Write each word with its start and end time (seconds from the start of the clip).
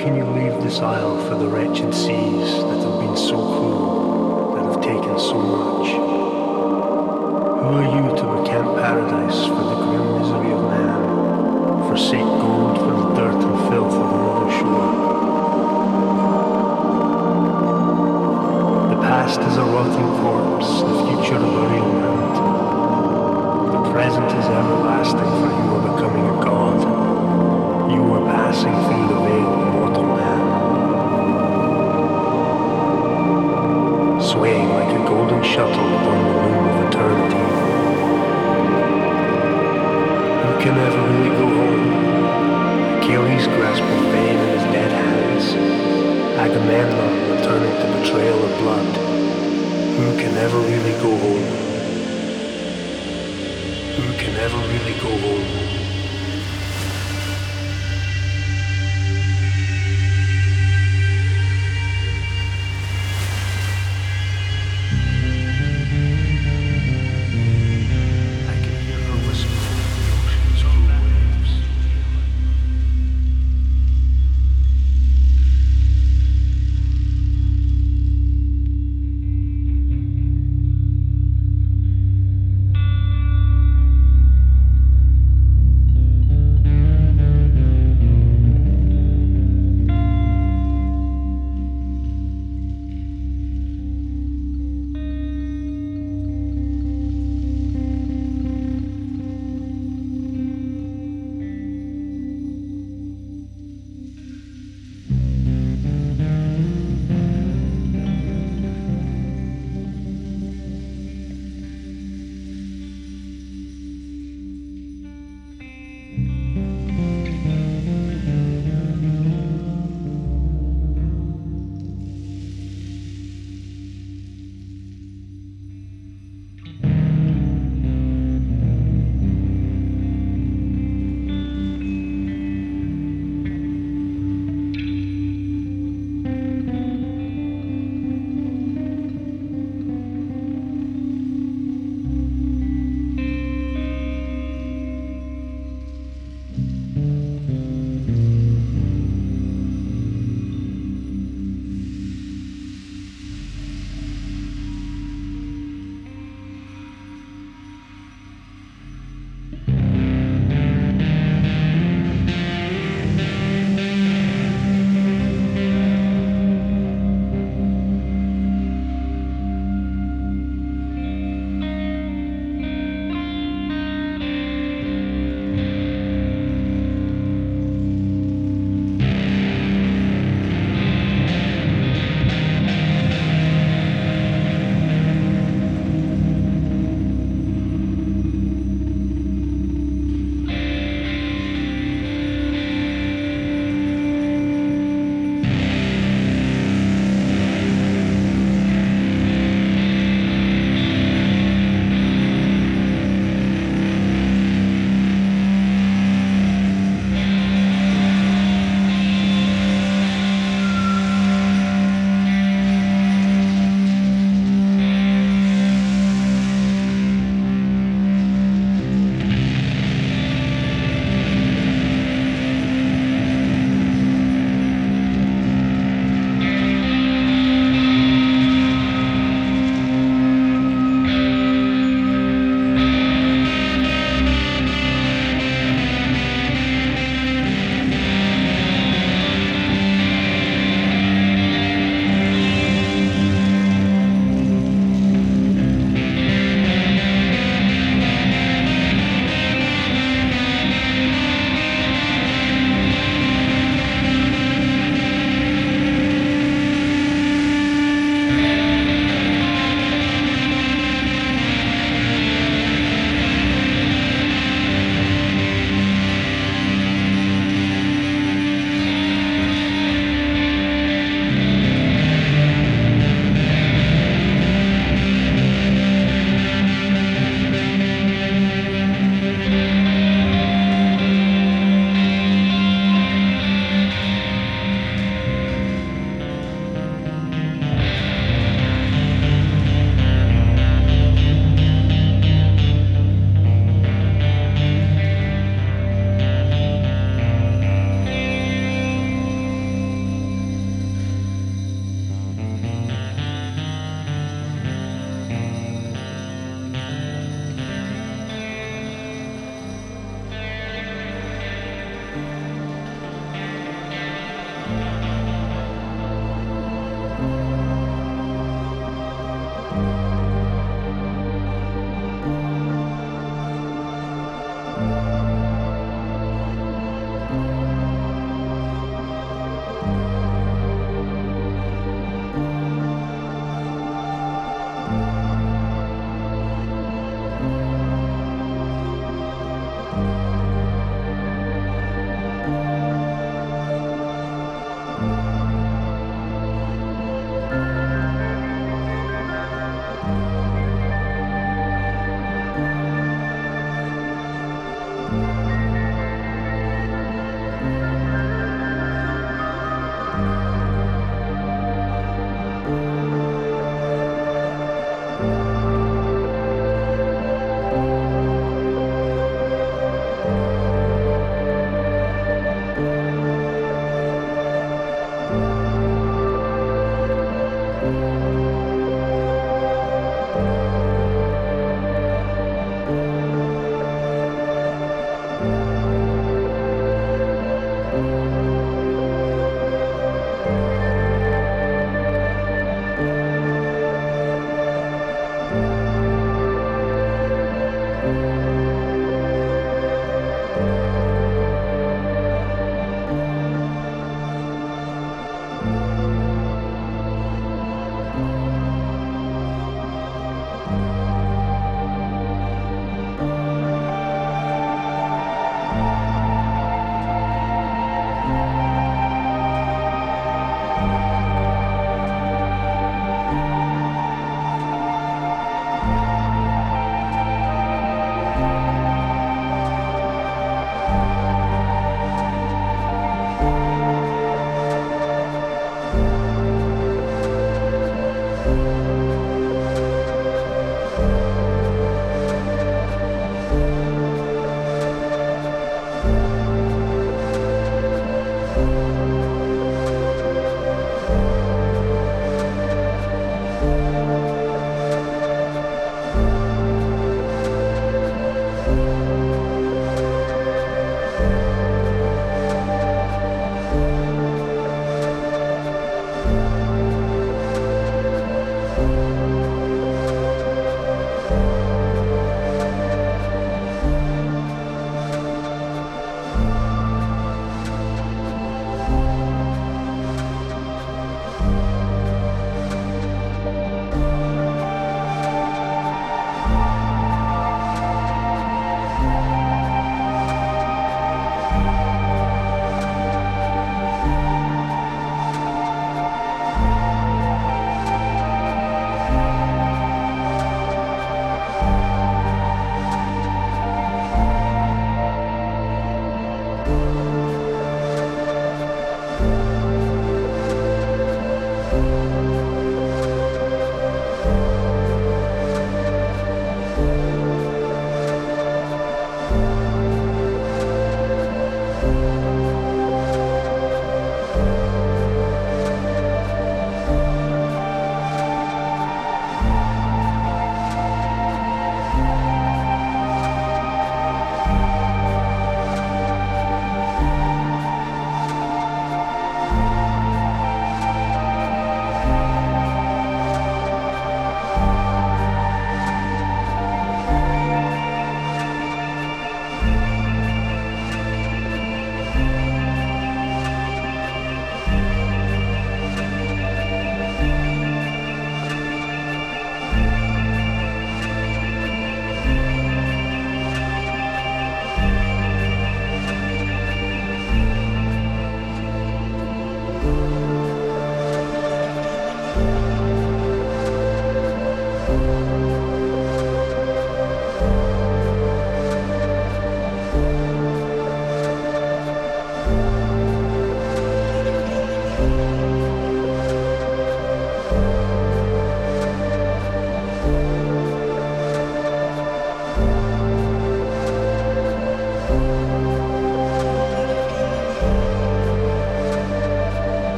can 0.00 0.16
you 0.16 0.24
leave 0.24 0.62
this 0.62 0.78
isle 0.78 1.20
for 1.28 1.34
the 1.34 1.46
wretched 1.46 1.92
seas 1.92 2.62
that 2.64 2.80
have 2.80 3.00
been 3.00 3.14
so 3.14 3.36
cruel, 3.36 4.54
that 4.54 4.64
have 4.64 4.80
taken 4.82 5.18
so 5.18 5.34
much? 5.38 5.90
Who 7.60 7.68
are 7.76 7.90
you 7.96 8.09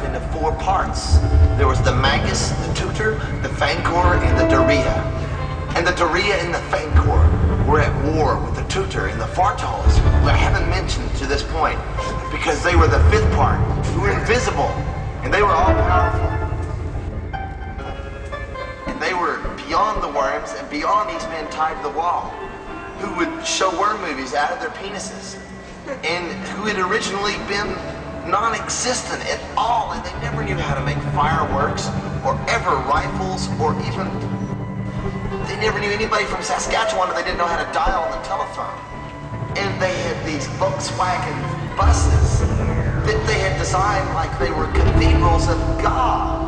up 0.00 0.06
into 0.06 0.20
four 0.38 0.52
parts. 0.56 1.18
There 1.58 1.66
was 1.66 1.80
the 1.82 1.94
magus 1.94 2.50
the 2.50 2.74
tutor 2.74 3.14
the 3.42 3.48
fancor 3.48 4.20
and 4.22 4.38
the 4.38 4.48
doria 4.48 5.10
and 5.76 5.86
the 5.86 5.92
Doria 5.92 6.34
and 6.34 6.52
the 6.52 6.58
Fancor 6.58 7.64
were 7.64 7.80
at 7.80 7.94
war 8.12 8.38
with 8.44 8.56
the 8.56 8.64
Tutor 8.64 9.06
and 9.06 9.20
the 9.20 9.26
Fartals, 9.28 9.96
who 9.96 10.26
I 10.26 10.34
haven't 10.34 10.68
mentioned 10.68 11.08
to 11.18 11.26
this 11.26 11.44
point, 11.44 11.78
because 12.32 12.64
they 12.64 12.74
were 12.74 12.88
the 12.88 12.98
fifth 13.08 13.30
part, 13.34 13.60
who 13.86 14.00
were 14.00 14.10
invisible, 14.10 14.68
and 15.22 15.32
they 15.32 15.42
were 15.42 15.52
all 15.52 15.72
powerful. 15.72 16.26
And 18.88 19.00
they 19.00 19.14
were 19.14 19.38
beyond 19.64 20.02
the 20.02 20.08
worms 20.08 20.52
and 20.58 20.68
beyond 20.68 21.08
these 21.08 21.24
men 21.28 21.48
tied 21.50 21.76
to 21.76 21.88
the 21.88 21.96
wall, 21.96 22.30
who 22.98 23.14
would 23.14 23.46
show 23.46 23.70
worm 23.78 24.02
movies 24.02 24.34
out 24.34 24.50
of 24.50 24.58
their 24.58 24.70
penises, 24.70 25.38
and 26.04 26.32
who 26.48 26.64
had 26.64 26.80
originally 26.80 27.34
been 27.46 27.70
non-existent 28.26 29.24
at 29.26 29.40
all, 29.56 29.92
and 29.92 30.04
they 30.04 30.12
never 30.20 30.42
knew 30.44 30.56
how 30.56 30.74
to 30.74 30.84
make 30.84 30.98
fireworks, 31.14 31.88
or 32.24 32.34
ever 32.48 32.76
rifles, 32.88 33.48
or 33.60 33.72
even 33.88 34.08
they 35.46 35.56
never 35.56 35.80
knew 35.80 35.90
anybody 35.90 36.24
from 36.26 36.42
Saskatchewan 36.42 37.10
they 37.14 37.22
didn't 37.22 37.38
know 37.38 37.46
how 37.46 37.58
to 37.58 37.72
dial 37.72 38.02
on 38.02 38.10
the 38.12 38.22
telephone. 38.22 38.70
And 39.58 39.82
they 39.82 39.94
had 40.06 40.24
these 40.24 40.46
Volkswagen 40.62 41.38
buses 41.76 42.40
that 43.06 43.18
they 43.26 43.38
had 43.38 43.58
designed 43.58 44.08
like 44.14 44.30
they 44.38 44.50
were 44.50 44.66
cathedrals 44.70 45.48
of 45.48 45.58
God. 45.82 46.38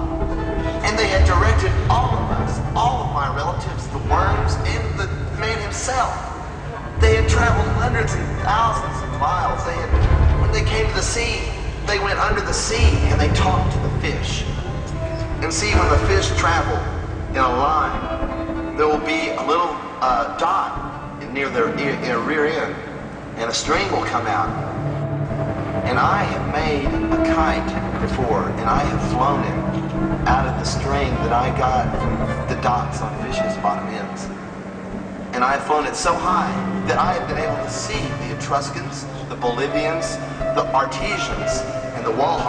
And 0.87 0.99
they 0.99 1.09
had 1.09 1.27
directed 1.27 1.73
all 1.91 2.15
of 2.15 2.31
us, 2.43 2.61
all 2.77 3.07
of 3.07 3.15
my 3.15 3.35
relatives, 3.35 3.89
the 3.89 3.99
worms, 4.07 4.55
and 4.71 4.83
the 4.99 5.07
man 5.39 5.61
himself. 5.63 6.15
They 7.01 7.17
had 7.17 7.29
traveled 7.29 7.67
hundreds 7.83 8.15
and 8.15 8.27
thousands 8.43 9.03
of 9.03 9.11
miles. 9.19 9.65
They 9.65 9.75
had, 9.75 10.41
when 10.41 10.53
they 10.53 10.63
came 10.63 10.87
to 10.87 10.95
the 10.95 11.03
sea, 11.03 11.52
they 11.87 11.99
went 11.99 12.19
under 12.19 12.41
the 12.41 12.53
sea 12.53 12.91
and 13.11 13.21
they 13.21 13.29
talked 13.35 13.73
to 13.73 13.79
the 13.81 14.01
fish. 14.01 14.45
And 15.43 15.53
see, 15.53 15.73
when 15.73 15.89
the 15.91 16.07
fish 16.07 16.29
travel 16.39 16.79
in 17.31 17.39
a 17.39 17.49
line, 17.49 18.77
there 18.77 18.87
will 18.87 19.05
be 19.05 19.29
a 19.31 19.43
little 19.47 19.77
uh, 20.01 20.37
dot 20.39 20.93
near 21.33 21.49
their, 21.49 21.69
ear, 21.79 21.97
their 22.03 22.19
rear 22.19 22.47
end, 22.47 22.75
and 23.37 23.51
a 23.51 23.55
string 23.55 23.91
will 23.91 24.05
come 24.05 24.27
out. 24.27 24.51
And 25.85 25.99
I 25.99 26.23
have 26.25 26.53
made 26.53 26.87
a 26.87 27.35
kite 27.35 28.01
before, 28.01 28.49
and 28.49 28.69
I 28.69 28.81
have 28.85 29.11
flown 29.11 29.43
it 29.45 30.29
out 30.29 30.47
of 30.47 30.59
the 30.59 30.65
string 30.65 31.11
that 31.27 31.33
I 31.33 31.57
got 31.59 31.91
from 31.99 32.55
the 32.55 32.61
dots 32.63 33.01
on 33.01 33.11
fish's 33.25 33.57
bottom 33.63 33.89
ends. 33.89 34.25
And 35.35 35.43
I 35.43 35.53
have 35.53 35.65
flown 35.65 35.87
it 35.87 35.97
so 35.97 36.15
high 36.15 36.53
that 36.87 36.99
I 36.99 37.15
have 37.15 37.27
been 37.27 37.39
able 37.39 37.57
to 37.57 37.71
see 37.71 37.99
Etruscans, 38.43 39.07
the 39.29 39.37
Bolivians, 39.37 40.17
the 40.57 40.67
Artesians, 40.75 41.61
and 41.95 42.05
the 42.05 42.11
wall. 42.11 42.41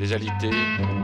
des 0.00 0.12
alités, 0.12 0.50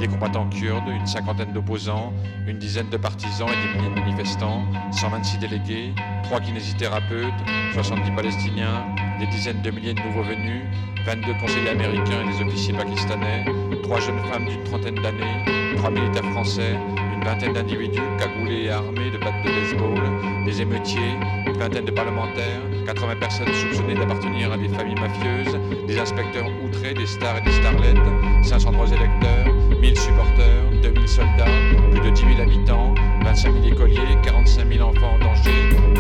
des 0.01 0.09
combattants 0.09 0.49
kurdes, 0.49 0.89
une 0.89 1.07
cinquantaine 1.07 1.53
d'opposants, 1.53 2.13
une 2.49 2.59
dizaine 2.59 2.89
de 2.91 2.97
partisans 2.97 3.49
et 3.49 3.53
des 3.53 3.79
milliers 3.79 3.95
de 3.95 4.01
manifestants, 4.01 4.65
126 4.91 5.39
délégués, 5.39 5.95
3 6.25 6.41
kinésithérapeutes, 6.41 7.33
70 7.75 8.11
Palestiniens, 8.17 8.85
des 9.21 9.29
dizaines 9.29 9.63
de 9.63 9.71
milliers 9.71 9.95
de 9.95 10.01
nouveaux 10.01 10.25
venus, 10.25 10.63
22 11.07 11.35
conseillers 11.41 11.71
américains 11.71 12.23
et 12.25 12.37
des 12.37 12.49
officiers 12.49 12.75
pakistanais, 12.75 13.45
3 13.85 14.01
jeunes 14.01 14.25
femmes 14.33 14.47
d'une 14.47 14.65
trentaine 14.65 14.97
d'années, 14.97 15.77
3 15.77 15.91
militaires 15.91 16.29
français, 16.33 16.75
une 17.15 17.23
vingtaine 17.23 17.53
d'individus 17.53 18.01
cagoulés 18.19 18.65
et 18.65 18.71
armés 18.71 19.13
de 19.13 19.19
battes 19.19 19.45
de 19.45 19.51
baseball, 19.51 20.45
des 20.45 20.63
émeutiers, 20.63 21.15
une 21.47 21.57
vingtaine 21.59 21.85
de 21.85 21.93
parlementaires, 21.93 22.61
80 22.87 23.17
personnes 23.17 23.53
soupçonnées 23.53 23.95
d'appartenir 23.95 24.53
à 24.53 24.57
des 24.57 24.69
familles 24.69 24.95
mafieuses, 24.95 25.59
des 25.89 25.99
inspecteurs 25.99 26.47
outrés, 26.65 26.95
des 26.95 27.07
stars 27.07 27.39
et 27.39 27.41
des 27.41 27.53
starlettes, 27.53 27.97
503 28.45 28.87
électeurs, 28.93 29.47
1000 29.81 29.99
supporters, 29.99 30.63
2000 30.83 31.09
soldats, 31.09 31.45
plus 31.91 32.01
de 32.01 32.11
10 32.11 32.21
000 32.37 32.41
habitants, 32.41 32.95
25 33.25 33.53
000 33.55 33.67
écoliers, 33.75 34.17
45 34.23 34.73
000 34.73 34.89
enfants 34.89 35.15
en 35.15 35.19
danger, 35.19 35.51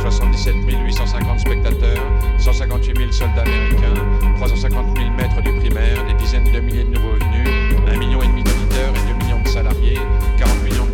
77 0.00 0.54
850 0.68 1.40
spectateurs, 1.40 2.04
158 2.38 2.96
000 2.96 3.10
soldats 3.10 3.42
américains, 3.42 4.34
350 4.36 4.96
000 4.96 5.10
maîtres 5.10 5.42
du 5.42 5.52
primaire, 5.54 6.04
des 6.06 6.14
dizaines 6.14 6.52
de 6.52 6.60
milliers 6.60 6.84
de 6.84 6.90
nouveaux 6.90 7.14
venus, 7.14 7.48
1,5 7.88 7.98
million 7.98 8.20
d'auditeurs 8.20 8.94
et 8.94 9.12
2 9.12 9.24
millions 9.24 9.42
de 9.42 9.48
salariés, 9.48 9.98
40 10.38 10.62
millions 10.62 10.85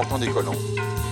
important 0.00 0.18
des 0.18 0.28
colons. 0.28 0.52
Hein. 0.52 1.09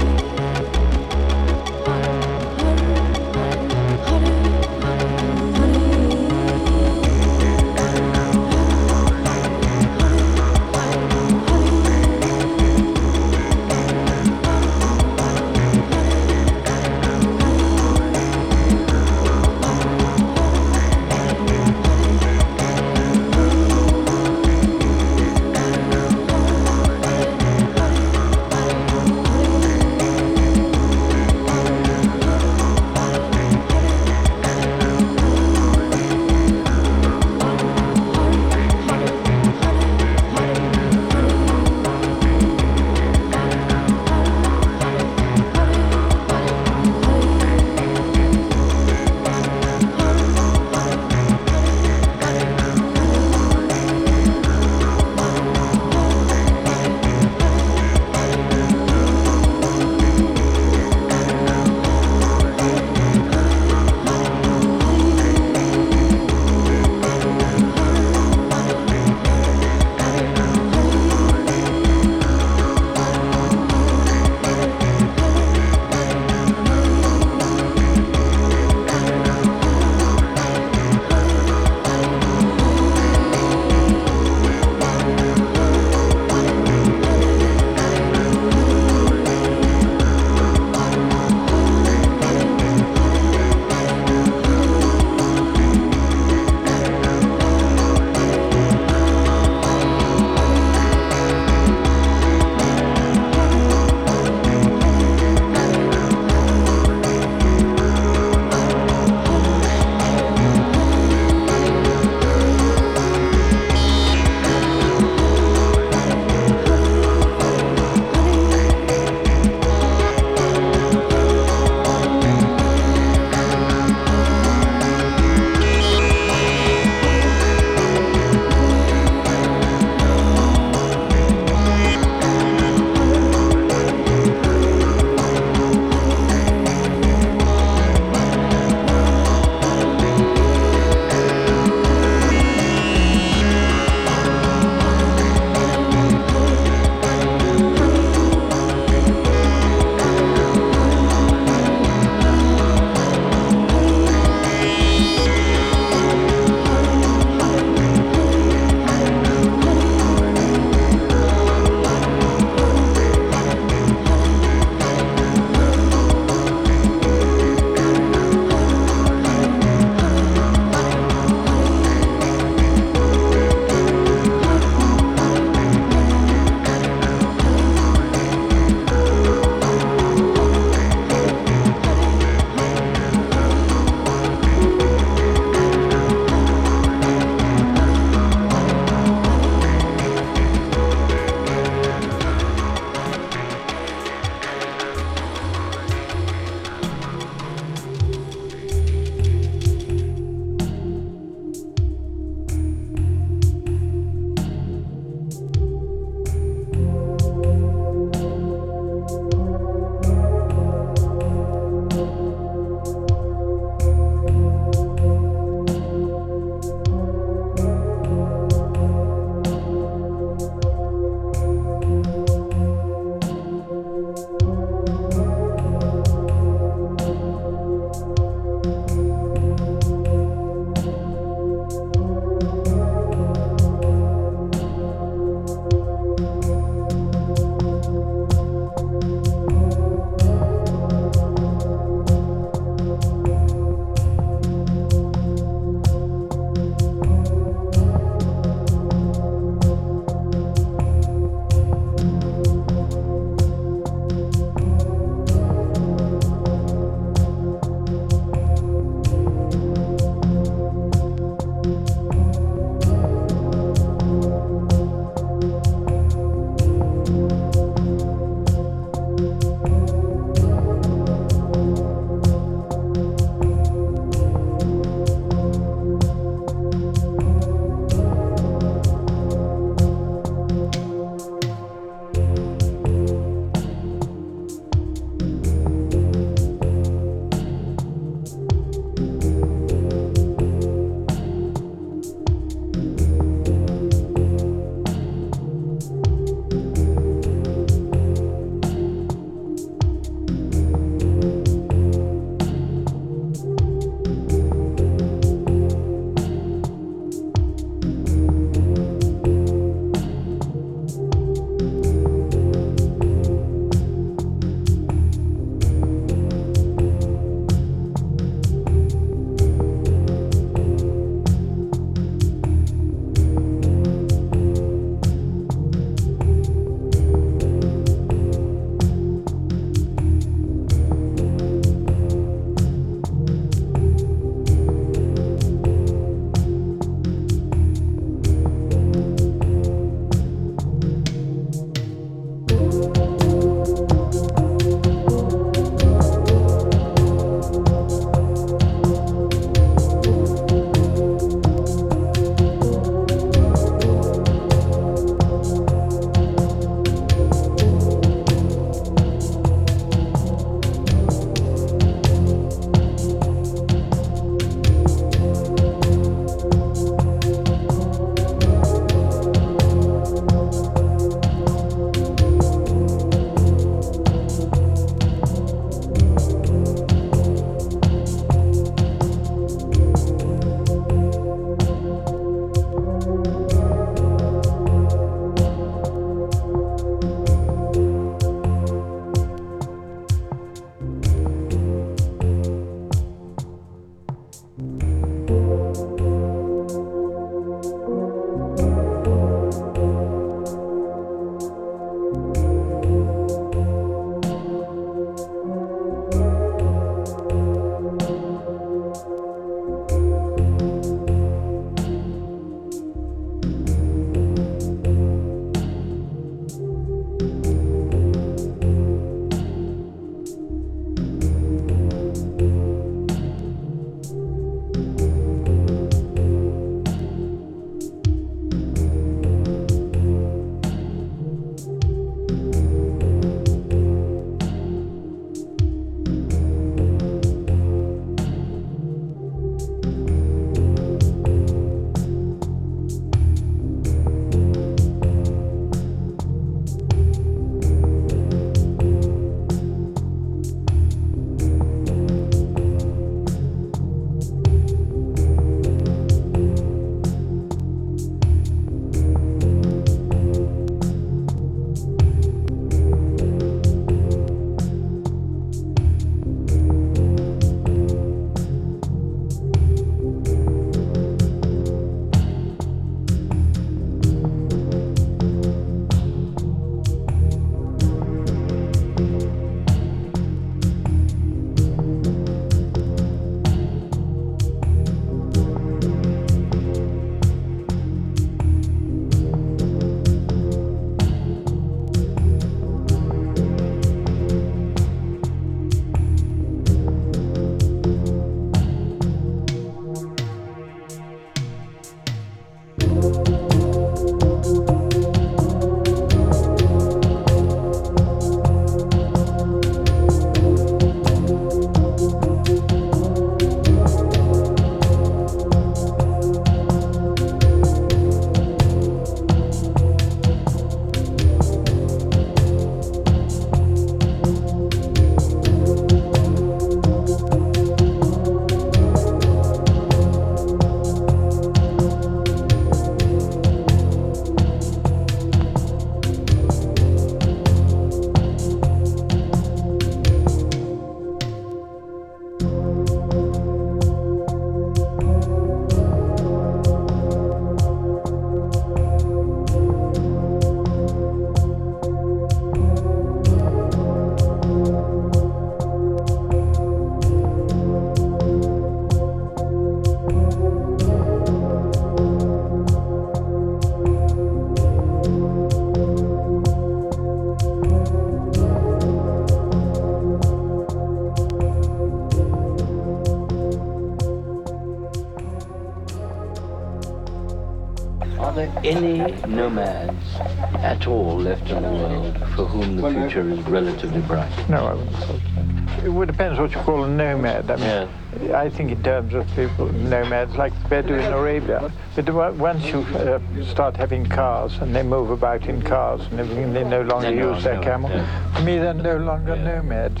Nomads 579.36 580.16
at 580.64 580.86
all 580.86 581.18
left 581.18 581.48
in 581.50 581.62
the 581.62 581.68
world 581.68 582.16
for 582.34 582.46
whom 582.46 582.76
the 582.76 582.90
future 582.90 583.28
is 583.28 583.38
relatively 583.40 584.00
bright? 584.00 584.48
No, 584.48 584.66
I 584.66 584.74
wouldn't 584.74 584.96
say 584.96 585.20
so. 585.34 585.84
It 585.84 585.90
would 585.90 586.08
depends 586.08 586.40
what 586.40 586.50
you 586.52 586.56
call 586.58 586.84
a 586.84 586.88
nomad. 586.88 587.50
I 587.50 587.56
mean, 587.56 588.28
yeah. 588.28 588.40
I 588.40 588.48
think 588.48 588.72
in 588.72 588.82
terms 588.82 589.12
of 589.12 589.26
people, 589.36 589.70
nomads 589.72 590.36
like 590.36 590.54
the 590.62 590.68
Bedou 590.70 590.94
in 590.94 591.12
Arabia. 591.12 591.70
But 591.94 592.34
once 592.36 592.64
you 592.66 592.80
uh, 592.80 593.20
start 593.44 593.76
having 593.76 594.06
cars 594.06 594.56
and 594.58 594.74
they 594.74 594.82
move 594.82 595.10
about 595.10 595.44
in 595.46 595.60
cars 595.60 596.00
and 596.10 596.20
everything, 596.20 596.54
they 596.54 596.64
no 596.64 596.80
longer 596.82 597.12
use 597.12 597.44
their 597.44 597.60
camel. 597.62 597.90
Yeah. 597.90 598.34
For 598.34 598.42
me, 598.42 598.58
they're 598.58 598.72
no 598.72 598.96
longer 598.96 599.36
nomads. 599.36 600.00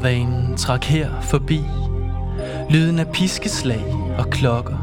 Karavanen 0.00 0.56
trak 0.56 0.84
her 0.84 1.20
forbi. 1.20 1.60
Lyden 2.70 2.98
af 2.98 3.08
piskeslag 3.08 3.84
og 4.18 4.30
klokker 4.30 4.76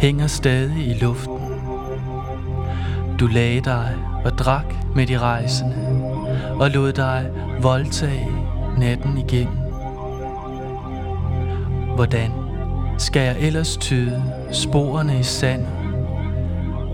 hænger 0.00 0.26
stadig 0.26 0.86
i 0.86 0.94
luften. 0.94 1.38
Du 3.20 3.26
lagde 3.26 3.60
dig 3.60 3.94
og 4.24 4.38
drak 4.38 4.74
med 4.94 5.06
de 5.06 5.18
rejsende 5.18 5.76
og 6.60 6.70
lod 6.70 6.92
dig 6.92 7.30
voldtage 7.62 8.28
natten 8.78 9.18
igennem. 9.18 9.58
Hvordan 11.94 12.30
skal 12.98 13.22
jeg 13.22 13.36
ellers 13.40 13.76
tyde 13.76 14.22
sporene 14.52 15.18
i 15.18 15.22
sand? 15.22 15.66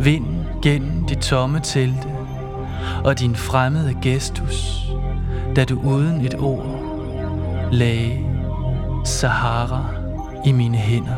Vind 0.01 0.27
gennem 0.63 1.05
de 1.05 1.15
tomme 1.15 1.61
telte 1.61 2.09
og 3.05 3.19
din 3.19 3.37
fremmede 3.37 3.95
gestus 4.03 4.85
da 5.57 5.65
du 5.65 5.81
uden 5.85 6.21
et 6.21 6.35
ord 6.39 6.74
lagde 7.75 8.21
Sahara 9.05 9.85
i 10.45 10.53
mine 10.53 10.77
hænder. 10.77 11.14